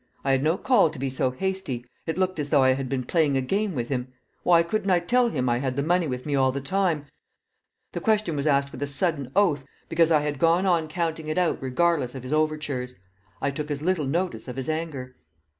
I 0.23 0.31
had 0.31 0.41
no 0.41 0.57
call 0.57 0.89
to 0.89 0.97
be 0.97 1.11
so 1.11 1.29
hasty; 1.29 1.85
it 2.07 2.17
looked 2.17 2.39
as 2.39 2.49
though 2.49 2.63
I 2.63 2.73
had 2.73 2.89
been 2.89 3.03
playing 3.03 3.37
a 3.37 3.41
game 3.41 3.75
with 3.75 3.89
him. 3.89 4.07
Why 4.41 4.63
couldn't 4.63 4.89
I 4.89 4.99
tell 4.99 5.29
him 5.29 5.47
I 5.47 5.59
had 5.59 5.75
the 5.75 5.83
money 5.83 6.07
with 6.07 6.25
me 6.25 6.33
all 6.33 6.51
the 6.51 6.59
time? 6.59 7.05
The 7.91 7.99
question 8.01 8.35
was 8.35 8.47
asked 8.47 8.71
with 8.71 8.81
a 8.81 8.87
sudden 8.87 9.31
oath, 9.35 9.63
because 9.89 10.09
I 10.09 10.21
had 10.21 10.39
gone 10.39 10.65
on 10.65 10.87
counting 10.87 11.27
it 11.27 11.37
out 11.37 11.61
regardless 11.61 12.15
of 12.15 12.23
his 12.23 12.33
overtures. 12.33 12.95
I 13.43 13.51
took 13.51 13.69
as 13.69 13.83
little 13.83 14.07
notice 14.07 14.47
of 14.47 14.55
his 14.55 14.69
anger. 14.69 15.17